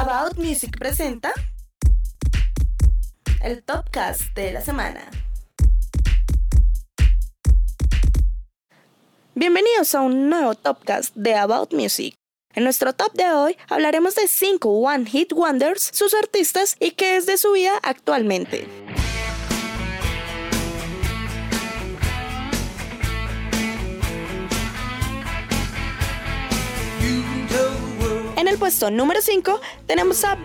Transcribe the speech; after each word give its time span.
About 0.00 0.38
Music 0.38 0.78
presenta 0.78 1.32
el 3.42 3.64
Topcast 3.64 4.32
de 4.36 4.52
la 4.52 4.60
semana. 4.60 5.10
Bienvenidos 9.34 9.96
a 9.96 10.02
un 10.02 10.30
nuevo 10.30 10.54
Topcast 10.54 11.16
de 11.16 11.34
About 11.34 11.74
Music. 11.74 12.14
En 12.54 12.62
nuestro 12.62 12.92
top 12.92 13.12
de 13.14 13.32
hoy 13.32 13.56
hablaremos 13.68 14.14
de 14.14 14.28
5 14.28 14.68
One 14.68 15.04
Hit 15.04 15.32
Wonders, 15.32 15.90
sus 15.92 16.14
artistas 16.14 16.76
y 16.78 16.92
qué 16.92 17.16
es 17.16 17.26
de 17.26 17.36
su 17.36 17.50
vida 17.50 17.72
actualmente. 17.82 18.68
Puesto 28.68 28.90
número 28.90 29.22
5 29.22 29.60
tenemos 29.86 30.22
a 30.24 30.36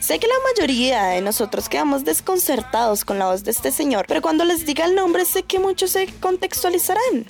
Sé 0.00 0.18
que 0.18 0.26
la 0.26 0.34
mayoría 0.52 1.04
de 1.04 1.22
nosotros 1.22 1.70
quedamos 1.70 2.04
desconcertados 2.04 3.06
con 3.06 3.18
la 3.18 3.24
voz 3.24 3.42
de 3.44 3.50
este 3.50 3.70
señor, 3.70 4.04
pero 4.06 4.20
cuando 4.20 4.44
les 4.44 4.66
diga 4.66 4.84
el 4.84 4.94
nombre 4.94 5.24
sé 5.24 5.44
que 5.44 5.58
muchos 5.58 5.92
se 5.92 6.08
contextualizarán. 6.20 7.24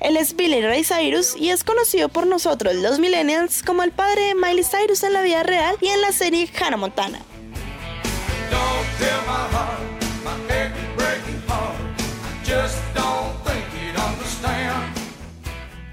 Él 0.00 0.16
es 0.16 0.34
Billy 0.34 0.62
Ray 0.62 0.82
Cyrus 0.82 1.36
y 1.36 1.50
es 1.50 1.62
conocido 1.62 2.08
por 2.08 2.26
nosotros 2.26 2.74
los 2.74 2.98
millennials 2.98 3.62
como 3.62 3.84
el 3.84 3.92
padre 3.92 4.22
de 4.22 4.34
Miley 4.34 4.64
Cyrus 4.64 5.04
en 5.04 5.12
la 5.12 5.22
vida 5.22 5.44
real 5.44 5.76
y 5.80 5.86
en 5.86 6.00
la 6.00 6.10
serie 6.10 6.50
Hannah 6.60 6.76
Montana. 6.76 7.20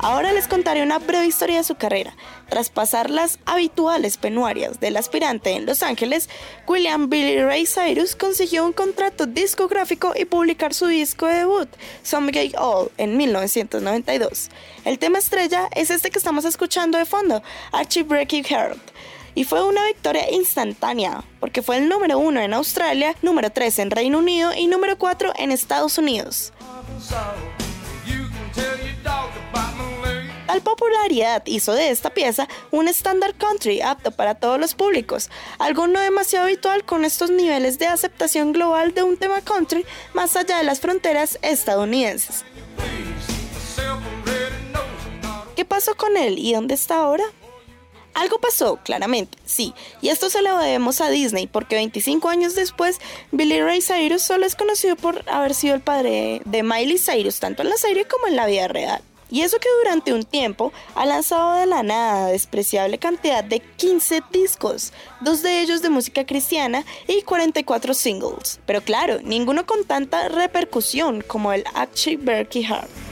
Ahora 0.06 0.34
les 0.34 0.48
contaré 0.48 0.84
una 0.84 1.00
breve 1.00 1.26
historia 1.26 1.58
de 1.58 1.64
su 1.64 1.74
carrera. 1.74 2.16
Tras 2.48 2.70
pasar 2.70 3.10
las 3.10 3.40
habituales 3.48 4.18
penuarias 4.18 4.80
del 4.80 4.98
aspirante 4.98 5.54
en 5.54 5.66
Los 5.66 5.82
Ángeles, 5.82 6.30
William 6.68 7.10
Billy 7.10 7.42
Ray 7.42 7.66
Cyrus 7.66 8.16
consiguió 8.16 8.66
un 8.66 8.72
contrato 8.72 9.26
discográfico 9.26 10.14
y 10.16 10.26
publicar 10.26 10.76
su 10.76 10.86
disco 10.86 11.26
de 11.26 11.38
debut, 11.38 11.70
Some 12.04 12.32
Gay 12.32 12.54
All, 12.56 12.92
en 13.00 13.18
1992. 13.18 14.52
El 14.84 15.00
tema 15.00 15.18
estrella 15.18 15.70
es 15.76 15.90
este 15.90 16.12
que 16.12 16.20
estamos 16.20 16.46
escuchando 16.46 17.00
de 17.00 17.06
fondo, 17.06 17.42
Archie 17.72 18.04
Breaking 18.04 18.44
Heart 18.44 18.78
y 19.36 19.44
fue 19.44 19.62
una 19.64 19.86
victoria 19.86 20.32
instantánea, 20.32 21.24
porque 21.40 21.62
fue 21.62 21.78
el 21.78 21.90
número 21.90 22.18
uno 22.18 22.40
en 22.40 22.54
Australia, 22.54 23.16
número 23.22 23.52
3 23.52 23.80
en 23.80 23.92
Reino 23.92 24.18
Unido 24.18 24.52
y 24.56 24.68
número 24.68 24.98
4 24.98 25.34
en 25.38 25.52
Estados 25.52 25.98
Unidos. 25.98 26.54
Tal 30.48 30.62
popularidad 30.62 31.44
hizo 31.48 31.74
de 31.74 31.90
esta 31.90 32.12
pieza 32.12 32.48
un 32.72 32.88
estándar 32.88 33.36
country 33.36 33.82
apto 33.82 34.12
para 34.12 34.36
todos 34.36 34.58
los 34.58 34.74
públicos, 34.74 35.30
algo 35.60 35.88
no 35.88 36.00
demasiado 36.00 36.46
habitual 36.46 36.86
con 36.86 37.04
estos 37.04 37.30
niveles 37.30 37.78
de 37.78 37.88
aceptación 37.88 38.54
global 38.54 38.94
de 38.94 39.04
un 39.04 39.18
tema 39.18 39.42
country 39.42 39.86
más 40.14 40.38
allá 40.38 40.58
de 40.58 40.64
las 40.64 40.80
fronteras 40.80 41.40
estadounidenses. 41.42 42.46
¿Qué 45.58 45.66
pasó 45.66 45.96
con 45.96 46.16
él 46.16 46.38
y 46.38 46.54
dónde 46.54 46.76
está 46.76 46.98
ahora? 46.98 47.26
Algo 48.16 48.40
pasó, 48.40 48.78
claramente, 48.78 49.38
sí, 49.46 49.74
y 50.02 50.08
esto 50.08 50.30
se 50.30 50.42
lo 50.42 50.58
debemos 50.58 51.02
a 51.02 51.10
Disney, 51.10 51.48
porque 51.48 51.76
25 51.76 52.30
años 52.30 52.56
después, 52.56 53.02
Billy 53.34 53.62
Ray 53.62 53.82
Cyrus 53.82 54.22
solo 54.22 54.46
es 54.46 54.56
conocido 54.56 54.96
por 54.96 55.30
haber 55.30 55.54
sido 55.54 55.76
el 55.76 55.82
padre 55.82 56.42
de 56.46 56.64
Miley 56.64 56.98
Cyrus, 56.98 57.42
tanto 57.42 57.62
en 57.62 57.70
la 57.70 57.76
serie 57.76 58.06
como 58.06 58.28
en 58.28 58.38
la 58.38 58.46
vida 58.48 58.70
real. 58.70 59.02
Y 59.30 59.42
eso 59.42 59.60
que 59.60 59.68
durante 59.84 60.14
un 60.14 60.24
tiempo 60.24 60.72
ha 60.96 61.06
lanzado 61.06 61.56
de 61.56 61.66
la 61.66 61.84
nada 61.84 62.28
despreciable 62.28 63.00
cantidad 63.00 63.44
de 63.44 63.60
15 63.60 64.24
discos, 64.32 64.94
dos 65.20 65.42
de 65.42 65.60
ellos 65.60 65.82
de 65.82 65.90
música 65.90 66.26
cristiana 66.26 66.86
y 67.08 67.22
44 67.22 67.94
singles. 67.94 68.62
Pero 68.66 68.82
claro, 68.82 69.20
ninguno 69.24 69.66
con 69.66 69.84
tanta 69.84 70.30
repercusión 70.30 71.22
como 71.22 71.52
el 71.52 71.66
Archie 71.74 72.16
Berkey 72.16 72.64
Heart. 72.64 73.05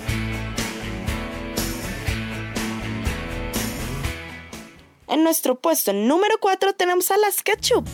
En 5.13 5.23
nuestro 5.23 5.53
puesto 5.53 5.93
número 5.93 6.39
4 6.39 6.73
tenemos 6.73 7.11
a 7.11 7.17
las 7.17 7.43
Ketchup. 7.43 7.85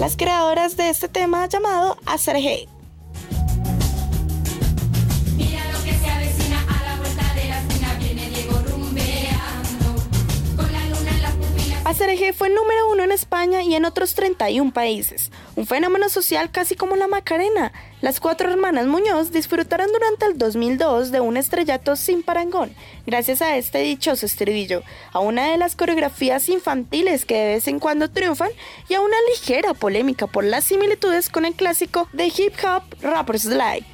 Las 0.00 0.16
creadoras 0.16 0.74
de 0.78 0.88
este 0.88 1.10
tema 1.10 1.46
llamado 1.46 1.98
Hey. 2.16 2.66
Acereje 11.84 12.32
fue 12.32 12.48
número 12.48 12.90
uno 12.90 13.02
en 13.04 13.12
España 13.12 13.62
y 13.62 13.74
en 13.74 13.84
otros 13.84 14.14
31 14.14 14.72
países, 14.72 15.30
un 15.54 15.66
fenómeno 15.66 16.08
social 16.08 16.50
casi 16.50 16.76
como 16.76 16.96
la 16.96 17.08
Macarena. 17.08 17.74
Las 18.04 18.20
cuatro 18.20 18.50
hermanas 18.50 18.86
Muñoz 18.86 19.32
disfrutaron 19.32 19.90
durante 19.90 20.26
el 20.26 20.36
2002 20.36 21.10
de 21.10 21.20
un 21.20 21.38
estrellato 21.38 21.96
sin 21.96 22.22
parangón, 22.22 22.74
gracias 23.06 23.40
a 23.40 23.56
este 23.56 23.78
dichoso 23.78 24.26
estribillo, 24.26 24.82
a 25.14 25.20
una 25.20 25.50
de 25.50 25.56
las 25.56 25.74
coreografías 25.74 26.50
infantiles 26.50 27.24
que 27.24 27.34
de 27.34 27.54
vez 27.54 27.66
en 27.66 27.78
cuando 27.78 28.10
triunfan 28.10 28.50
y 28.90 28.94
a 28.94 29.00
una 29.00 29.16
ligera 29.30 29.72
polémica 29.72 30.26
por 30.26 30.44
las 30.44 30.64
similitudes 30.64 31.30
con 31.30 31.46
el 31.46 31.54
clásico 31.54 32.06
de 32.12 32.26
hip 32.26 32.52
hop 32.62 32.82
Rappers 33.00 33.46
Like. 33.46 33.93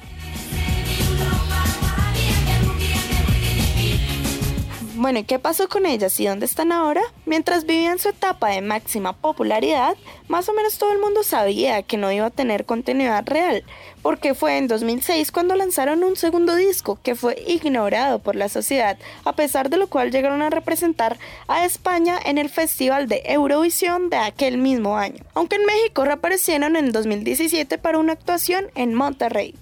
Bueno, 5.11 5.23
¿y 5.23 5.25
qué 5.25 5.39
pasó 5.39 5.67
con 5.67 5.85
ellas 5.85 6.17
y 6.21 6.25
dónde 6.25 6.45
están 6.45 6.71
ahora? 6.71 7.01
Mientras 7.25 7.65
vivían 7.65 7.99
su 7.99 8.07
etapa 8.07 8.47
de 8.47 8.61
máxima 8.61 9.11
popularidad, 9.11 9.97
más 10.29 10.47
o 10.47 10.53
menos 10.53 10.77
todo 10.77 10.93
el 10.93 10.99
mundo 10.99 11.23
sabía 11.23 11.83
que 11.83 11.97
no 11.97 12.13
iba 12.13 12.27
a 12.27 12.29
tener 12.29 12.63
continuidad 12.63 13.27
real, 13.27 13.65
porque 14.01 14.35
fue 14.35 14.57
en 14.57 14.69
2006 14.69 15.33
cuando 15.33 15.57
lanzaron 15.57 16.05
un 16.05 16.15
segundo 16.15 16.55
disco 16.55 16.97
que 17.03 17.15
fue 17.15 17.43
ignorado 17.45 18.19
por 18.19 18.37
la 18.37 18.47
sociedad, 18.47 18.97
a 19.25 19.33
pesar 19.33 19.69
de 19.69 19.75
lo 19.75 19.87
cual 19.87 20.11
llegaron 20.11 20.41
a 20.41 20.49
representar 20.49 21.19
a 21.49 21.65
España 21.65 22.17
en 22.23 22.37
el 22.37 22.47
Festival 22.47 23.09
de 23.09 23.21
Eurovisión 23.25 24.09
de 24.09 24.15
aquel 24.15 24.59
mismo 24.59 24.95
año, 24.95 25.25
aunque 25.33 25.57
en 25.57 25.65
México 25.65 26.05
reaparecieron 26.05 26.77
en 26.77 26.93
2017 26.93 27.77
para 27.79 27.97
una 27.97 28.13
actuación 28.13 28.67
en 28.75 28.93
Monterrey. 28.93 29.55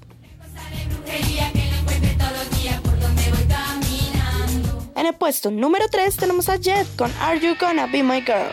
En 5.00 5.06
el 5.06 5.14
puesto 5.14 5.50
número 5.50 5.88
3 5.88 6.18
tenemos 6.18 6.50
a 6.50 6.58
Jet 6.58 6.86
con 6.98 7.10
Are 7.22 7.40
You 7.40 7.56
Gonna 7.58 7.88
Be 7.88 8.04
My 8.04 8.20
Girl. 8.20 8.52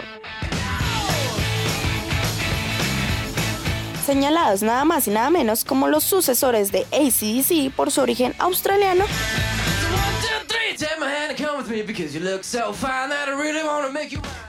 Señalados 4.07 4.63
nada 4.63 4.85
más 4.85 5.09
y 5.09 5.11
nada 5.11 5.29
menos 5.29 5.65
como 5.65 5.89
los 5.89 6.05
sucesores 6.05 6.71
de 6.71 6.87
ACDC 6.93 7.75
por 7.75 7.91
su 7.91 8.01
origen 8.01 8.33
australiano. 8.39 9.07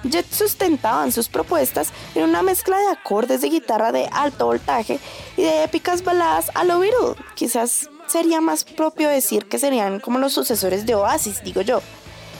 Jet 0.03 0.31
sustentaban 0.31 1.11
sus 1.11 1.27
propuestas 1.29 1.91
en 2.13 2.25
una 2.25 2.43
mezcla 2.43 2.77
de 2.77 2.89
acordes 2.89 3.41
de 3.41 3.49
guitarra 3.49 3.91
de 3.91 4.07
alto 4.11 4.45
voltaje 4.45 4.99
y 5.35 5.41
de 5.41 5.63
épicas 5.63 6.03
baladas 6.03 6.51
a 6.53 6.63
lo 6.63 6.77
Beatle, 6.77 7.15
quizás 7.33 7.89
sería 8.07 8.41
más 8.41 8.63
propio 8.63 9.09
decir 9.09 9.45
que 9.45 9.59
serían 9.59 9.99
como 9.99 10.19
los 10.19 10.33
sucesores 10.33 10.85
de 10.85 10.95
Oasis, 10.95 11.43
digo 11.43 11.61
yo. 11.61 11.81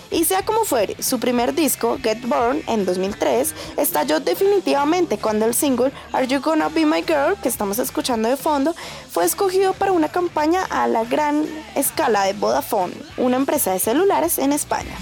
Y 0.10 0.24
sea 0.24 0.44
como 0.44 0.64
fuere, 0.64 1.02
su 1.04 1.20
primer 1.20 1.54
disco, 1.54 1.98
Get 2.02 2.26
Born, 2.28 2.62
en 2.68 2.86
2003, 2.86 3.54
estalló 3.78 4.20
definitivamente 4.22 5.18
cuando 5.18 5.46
el 5.46 5.54
single 5.54 5.92
Are 6.14 6.26
You 6.26 6.40
Gonna 6.40 6.70
Be 6.70 6.86
My 6.86 7.04
Girl, 7.04 7.36
que 7.42 7.50
estamos 7.50 7.78
escuchando 7.78 8.30
de 8.30 8.38
fondo, 8.38 8.74
fue 9.12 9.26
escogido 9.26 9.74
para 9.74 9.92
una 9.92 10.08
campaña 10.08 10.64
a 10.70 10.88
la 10.88 11.04
gran 11.04 11.46
escala 11.76 12.24
de 12.24 12.34
Vodafone, 12.34 12.94
una 13.18 13.36
empresa 13.36 13.74
de 13.74 13.80
celulares 13.80 14.38
en 14.40 14.54
España. 14.54 14.96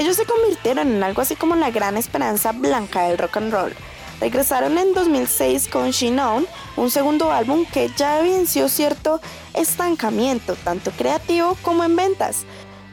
Ellos 0.00 0.16
se 0.16 0.24
convirtieron 0.24 0.88
en 0.88 1.02
algo 1.02 1.20
así 1.20 1.36
como 1.36 1.56
la 1.56 1.70
gran 1.70 1.98
esperanza 1.98 2.52
blanca 2.52 3.02
del 3.02 3.18
rock 3.18 3.36
and 3.36 3.52
roll. 3.52 3.74
Regresaron 4.18 4.78
en 4.78 4.94
2006 4.94 5.68
con 5.68 5.90
She 5.90 6.08
Known, 6.08 6.46
un 6.76 6.90
segundo 6.90 7.30
álbum 7.30 7.66
que 7.70 7.90
ya 7.98 8.18
evidenció 8.20 8.70
cierto 8.70 9.20
estancamiento, 9.52 10.56
tanto 10.64 10.90
creativo 10.92 11.54
como 11.60 11.84
en 11.84 11.96
ventas. 11.96 12.46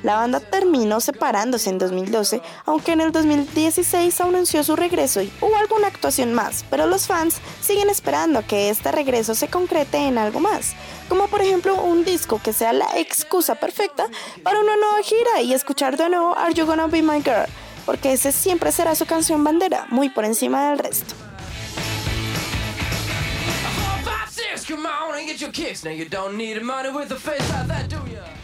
La 0.03 0.15
banda 0.15 0.39
terminó 0.39 0.99
separándose 0.99 1.69
en 1.69 1.79
2012, 1.79 2.41
aunque 2.65 2.91
en 2.91 3.01
el 3.01 3.11
2016 3.11 4.21
anunció 4.21 4.63
su 4.63 4.75
regreso 4.75 5.21
y 5.21 5.31
hubo 5.41 5.55
alguna 5.55 5.87
actuación 5.87 6.33
más, 6.33 6.63
pero 6.69 6.85
los 6.85 7.07
fans 7.07 7.37
siguen 7.61 7.89
esperando 7.89 8.45
que 8.45 8.69
este 8.69 8.91
regreso 8.91 9.33
se 9.33 9.47
concrete 9.47 9.97
en 9.97 10.17
algo 10.17 10.39
más, 10.39 10.73
como 11.09 11.27
por 11.27 11.41
ejemplo 11.41 11.81
un 11.81 12.03
disco 12.03 12.39
que 12.43 12.53
sea 12.53 12.73
la 12.73 12.87
excusa 12.97 13.55
perfecta 13.55 14.07
para 14.43 14.59
una 14.59 14.75
nueva 14.77 15.01
gira 15.01 15.41
y 15.41 15.53
escuchar 15.53 15.97
de 15.97 16.09
nuevo 16.09 16.37
Are 16.37 16.53
You 16.53 16.65
Gonna 16.65 16.87
Be 16.87 17.01
My 17.01 17.21
Girl, 17.21 17.47
porque 17.85 18.13
ese 18.13 18.31
siempre 18.31 18.71
será 18.71 18.93
su 18.93 19.05
canción 19.05 19.43
bandera, 19.43 19.87
muy 19.89 20.09
por 20.09 20.25
encima 20.25 20.69
del 20.69 20.79
resto. 20.79 21.15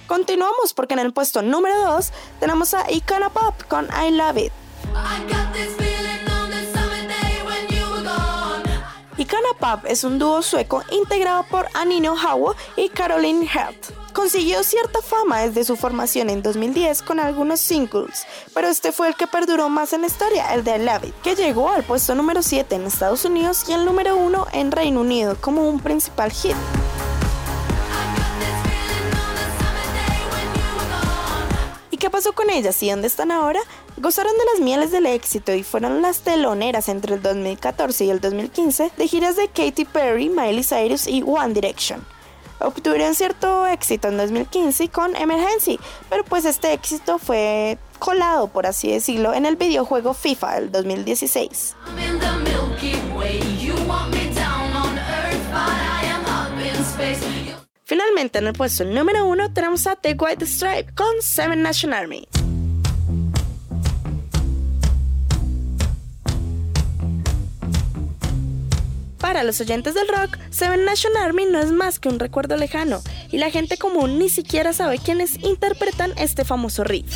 Continuamos 0.07 0.73
porque 0.73 0.93
en 0.93 0.99
el 0.99 1.11
puesto 1.11 1.41
número 1.41 1.77
2 1.81 2.11
tenemos 2.39 2.73
a 2.73 2.89
Icona 2.89 3.29
Pop 3.29 3.61
con 3.67 3.87
I 3.87 4.11
Love 4.11 4.37
It. 4.37 4.53
Icona 9.17 9.53
Pop 9.59 9.85
es 9.85 10.05
un 10.05 10.17
dúo 10.17 10.41
sueco 10.41 10.83
integrado 10.91 11.43
por 11.43 11.67
Anino 11.73 12.15
Hauo 12.17 12.55
y 12.77 12.87
Caroline 12.87 13.45
Hert. 13.45 14.02
Consiguió 14.13 14.63
cierta 14.63 15.01
fama 15.01 15.41
desde 15.41 15.63
su 15.63 15.75
formación 15.75 16.29
en 16.29 16.43
2010 16.43 17.01
con 17.01 17.19
algunos 17.19 17.59
singles, 17.59 18.27
pero 18.53 18.67
este 18.67 18.91
fue 18.91 19.07
el 19.07 19.15
que 19.15 19.25
perduró 19.25 19.69
más 19.69 19.91
en 19.91 20.01
la 20.01 20.07
historia, 20.07 20.53
el 20.53 20.63
de 20.63 20.77
Love 20.77 21.05
It, 21.05 21.15
que 21.23 21.35
llegó 21.35 21.69
al 21.69 21.83
puesto 21.83 22.13
número 22.13 22.43
7 22.43 22.75
en 22.75 22.83
Estados 22.83 23.25
Unidos 23.25 23.65
y 23.67 23.73
el 23.73 23.85
número 23.85 24.15
1 24.15 24.47
en 24.53 24.71
Reino 24.71 25.01
Unido 25.01 25.35
como 25.41 25.67
un 25.67 25.79
principal 25.79 26.31
hit. 26.31 26.55
¿Y 31.89 31.97
qué 31.97 32.11
pasó 32.11 32.33
con 32.33 32.51
ellas 32.51 32.83
y 32.83 32.91
dónde 32.91 33.07
están 33.07 33.31
ahora? 33.31 33.61
Gozaron 33.97 34.33
de 34.37 34.45
las 34.53 34.61
mieles 34.61 34.91
del 34.91 35.07
éxito 35.07 35.55
y 35.55 35.63
fueron 35.63 36.03
las 36.03 36.19
teloneras 36.19 36.87
entre 36.87 37.15
el 37.15 37.21
2014 37.23 38.05
y 38.05 38.09
el 38.11 38.21
2015 38.21 38.91
de 38.95 39.07
giras 39.07 39.37
de 39.37 39.47
Katy 39.47 39.85
Perry, 39.85 40.29
Miley 40.29 40.63
Cyrus 40.63 41.07
y 41.07 41.23
One 41.23 41.55
Direction 41.55 42.12
obtuvieron 42.63 43.15
cierto 43.15 43.67
éxito 43.67 44.07
en 44.07 44.17
2015 44.17 44.89
con 44.89 45.15
Emergency, 45.15 45.79
pero 46.09 46.23
pues 46.23 46.45
este 46.45 46.73
éxito 46.73 47.19
fue 47.19 47.77
colado, 47.99 48.47
por 48.47 48.65
así 48.65 48.91
decirlo, 48.91 49.33
en 49.33 49.45
el 49.45 49.55
videojuego 49.55 50.13
FIFA 50.13 50.55
del 50.55 50.71
2016. 50.71 51.75
Finalmente 57.85 58.39
en 58.39 58.47
el 58.47 58.53
puesto 58.53 58.85
número 58.85 59.25
uno 59.25 59.53
tenemos 59.53 59.85
a 59.87 59.95
The 59.95 60.15
White 60.19 60.45
Stripe 60.45 60.93
con 60.95 61.21
Seven 61.21 61.61
Nation 61.61 61.93
Army. 61.93 62.27
Para 69.33 69.45
los 69.45 69.59
oyentes 69.61 69.95
del 69.95 70.07
rock, 70.09 70.37
Seven 70.51 70.85
Nation 70.85 71.17
Army 71.17 71.45
no 71.45 71.59
es 71.59 71.71
más 71.71 71.97
que 71.97 72.07
un 72.07 72.19
recuerdo 72.19 72.55
lejano, 72.55 73.01
y 73.31 73.39
la 73.39 73.49
gente 73.49 73.77
común 73.77 74.19
ni 74.19 74.29
siquiera 74.29 74.73
sabe 74.73 74.99
quiénes 74.99 75.43
interpretan 75.43 76.13
este 76.17 76.45
famoso 76.45 76.83
riff. 76.83 77.11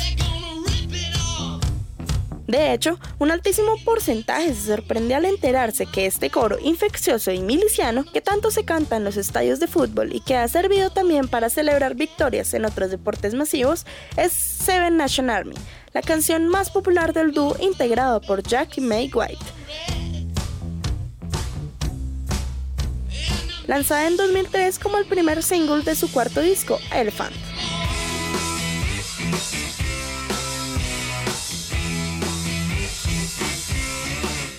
De 2.48 2.72
hecho, 2.72 2.98
un 3.20 3.30
altísimo 3.30 3.76
porcentaje 3.84 4.52
se 4.52 4.66
sorprende 4.66 5.14
al 5.14 5.26
enterarse 5.26 5.86
que 5.86 6.06
este 6.06 6.28
coro 6.28 6.58
infeccioso 6.60 7.30
y 7.30 7.38
miliciano 7.38 8.04
que 8.04 8.20
tanto 8.20 8.50
se 8.50 8.64
canta 8.64 8.96
en 8.96 9.04
los 9.04 9.16
estadios 9.16 9.60
de 9.60 9.68
fútbol 9.68 10.12
y 10.12 10.18
que 10.18 10.34
ha 10.34 10.48
servido 10.48 10.90
también 10.90 11.28
para 11.28 11.50
celebrar 11.50 11.94
victorias 11.94 12.52
en 12.52 12.64
otros 12.64 12.90
deportes 12.90 13.34
masivos 13.34 13.86
es 14.16 14.32
Seven 14.32 14.96
Nation 14.96 15.30
Army, 15.30 15.54
la 15.92 16.02
canción 16.02 16.48
más 16.48 16.70
popular 16.70 17.12
del 17.12 17.30
dúo 17.30 17.56
integrado 17.60 18.20
por 18.20 18.42
Jack 18.42 18.78
y 18.78 18.80
May 18.80 19.08
White. 19.14 20.07
Lanzada 23.68 24.08
en 24.08 24.16
2003 24.16 24.80
como 24.80 24.98
el 24.98 25.04
primer 25.04 25.44
single 25.44 25.82
de 25.84 25.94
su 25.94 26.10
cuarto 26.10 26.40
disco, 26.40 26.80
Elephant. 26.92 27.36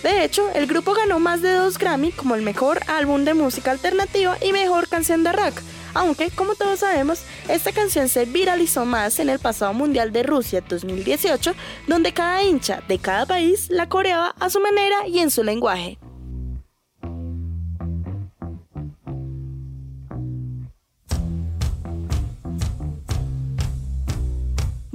De 0.02 0.24
hecho, 0.24 0.48
el 0.54 0.66
grupo 0.66 0.94
ganó 0.94 1.20
más 1.20 1.42
de 1.42 1.52
dos 1.52 1.76
Grammy 1.76 2.12
como 2.12 2.34
el 2.34 2.42
mejor 2.42 2.80
álbum 2.86 3.24
de 3.24 3.34
música 3.34 3.70
alternativa 3.70 4.38
y 4.40 4.52
mejor 4.52 4.88
canción 4.88 5.22
de 5.22 5.32
rock, 5.32 5.60
aunque, 5.92 6.30
como 6.30 6.54
todos 6.54 6.80
sabemos, 6.80 7.22
esta 7.48 7.72
canción 7.72 8.08
se 8.08 8.24
viralizó 8.24 8.84
más 8.84 9.18
en 9.18 9.28
el 9.28 9.38
pasado 9.38 9.74
Mundial 9.74 10.12
de 10.12 10.22
Rusia 10.22 10.62
2018, 10.66 11.54
donde 11.86 12.12
cada 12.12 12.42
hincha 12.42 12.82
de 12.88 12.98
cada 12.98 13.26
país 13.26 13.68
la 13.70 13.88
coreaba 13.88 14.34
a 14.38 14.50
su 14.50 14.60
manera 14.60 15.06
y 15.06 15.18
en 15.18 15.30
su 15.30 15.42
lenguaje. 15.42 15.98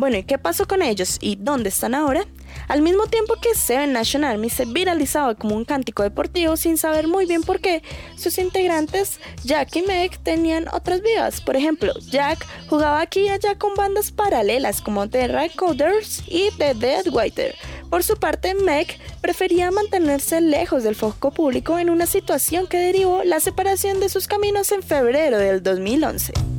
Bueno, 0.05 0.19
¿y 0.19 0.23
qué 0.23 0.37
pasó 0.37 0.67
con 0.67 0.83
ellos 0.83 1.17
y 1.19 1.35
dónde 1.35 1.69
están 1.69 1.95
ahora? 1.95 2.27
Al 2.67 2.83
mismo 2.83 3.07
tiempo 3.07 3.33
que 3.41 3.55
Seven 3.55 3.91
Nation 3.91 4.23
Army 4.23 4.51
se 4.51 4.65
viralizaba 4.65 5.33
como 5.33 5.55
un 5.55 5.65
cántico 5.65 6.03
deportivo 6.03 6.57
sin 6.57 6.77
saber 6.77 7.07
muy 7.07 7.25
bien 7.25 7.41
por 7.41 7.59
qué, 7.59 7.81
sus 8.15 8.37
integrantes 8.37 9.19
Jack 9.43 9.75
y 9.77 9.81
Meg 9.81 10.15
tenían 10.19 10.67
otras 10.71 11.01
vidas. 11.01 11.41
Por 11.41 11.55
ejemplo, 11.55 11.91
Jack 12.11 12.45
jugaba 12.69 13.01
aquí 13.01 13.21
y 13.21 13.29
allá 13.29 13.57
con 13.57 13.73
bandas 13.73 14.11
paralelas 14.11 14.79
como 14.79 15.09
The 15.09 15.27
Recorders 15.27 16.21
y 16.27 16.51
The 16.59 16.75
Dead 16.75 17.07
Whiter. 17.11 17.55
Por 17.89 18.03
su 18.03 18.15
parte, 18.17 18.53
Meg 18.53 18.99
prefería 19.21 19.71
mantenerse 19.71 20.39
lejos 20.39 20.83
del 20.83 20.93
foco 20.93 21.31
público 21.31 21.79
en 21.79 21.89
una 21.89 22.05
situación 22.05 22.67
que 22.67 22.77
derivó 22.77 23.23
la 23.23 23.39
separación 23.39 23.99
de 23.99 24.09
sus 24.09 24.27
caminos 24.27 24.71
en 24.71 24.83
febrero 24.83 25.39
del 25.39 25.63
2011. 25.63 26.54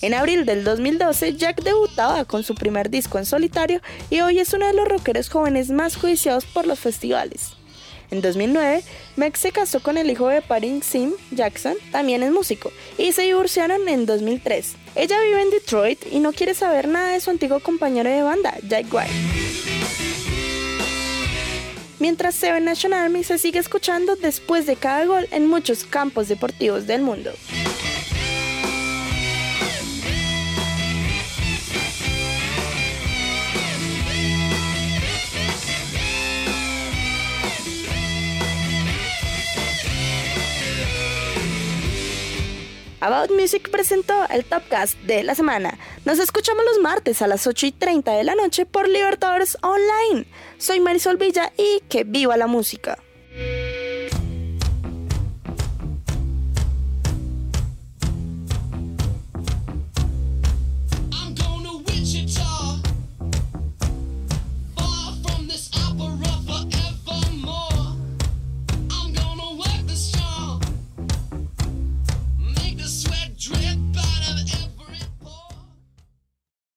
En 0.00 0.14
abril 0.14 0.46
del 0.46 0.62
2012, 0.62 1.34
Jack 1.34 1.62
debutaba 1.62 2.24
con 2.24 2.44
su 2.44 2.54
primer 2.54 2.88
disco 2.88 3.18
en 3.18 3.26
solitario 3.26 3.80
y 4.10 4.20
hoy 4.20 4.38
es 4.38 4.52
uno 4.52 4.66
de 4.66 4.72
los 4.72 4.86
rockeros 4.86 5.28
jóvenes 5.28 5.70
más 5.70 5.96
codiciados 5.96 6.44
por 6.44 6.68
los 6.68 6.78
festivales. 6.78 7.54
En 8.12 8.22
2009, 8.22 8.84
Meg 9.16 9.36
se 9.36 9.50
casó 9.50 9.80
con 9.80 9.98
el 9.98 10.08
hijo 10.08 10.28
de 10.28 10.40
Paris 10.40 10.84
Sim 10.84 11.12
Jackson, 11.32 11.74
también 11.90 12.22
es 12.22 12.30
músico, 12.30 12.70
y 12.96 13.12
se 13.12 13.22
divorciaron 13.22 13.88
en 13.88 14.06
2003. 14.06 14.76
Ella 14.94 15.20
vive 15.20 15.42
en 15.42 15.50
Detroit 15.50 16.00
y 16.10 16.20
no 16.20 16.32
quiere 16.32 16.54
saber 16.54 16.86
nada 16.86 17.10
de 17.10 17.20
su 17.20 17.30
antiguo 17.30 17.58
compañero 17.58 18.08
de 18.08 18.22
banda, 18.22 18.54
Jack 18.68 18.86
White. 18.92 19.10
Mientras 21.98 22.36
Seven 22.36 22.64
Nation 22.64 22.94
Army 22.94 23.24
se 23.24 23.36
sigue 23.36 23.58
escuchando 23.58 24.14
después 24.14 24.64
de 24.66 24.76
cada 24.76 25.04
gol 25.04 25.26
en 25.32 25.48
muchos 25.48 25.84
campos 25.84 26.28
deportivos 26.28 26.86
del 26.86 27.02
mundo. 27.02 27.32
About 43.00 43.30
Music 43.30 43.70
presentó 43.70 44.14
el 44.28 44.44
Topcast 44.44 44.98
de 45.02 45.22
la 45.22 45.34
semana. 45.34 45.78
Nos 46.04 46.18
escuchamos 46.18 46.64
los 46.64 46.80
martes 46.80 47.22
a 47.22 47.28
las 47.28 47.46
8 47.46 47.66
y 47.66 47.72
30 47.72 48.12
de 48.12 48.24
la 48.24 48.34
noche 48.34 48.66
por 48.66 48.88
Libertadores 48.88 49.56
Online. 49.62 50.26
Soy 50.58 50.80
Marisol 50.80 51.16
Villa 51.16 51.52
y 51.56 51.80
que 51.88 52.02
viva 52.02 52.36
la 52.36 52.48
música. 52.48 52.98